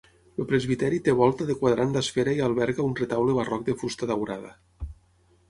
[0.43, 4.53] El presbiteri té volta de quadrant d'esfera i alberga un retaule barroc de fusta daurada.